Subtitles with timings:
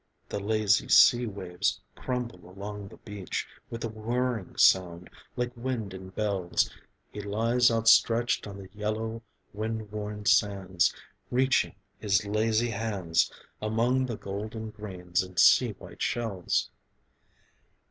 [0.29, 6.09] The lazy sea waves crumble along the beach With a whirring sound like wind in
[6.09, 6.71] bells,
[7.11, 9.21] He lies outstretched on the yellow
[9.53, 10.91] wind worn sands
[11.29, 16.71] Reaching his lazy hands Among the golden grains and sea white shells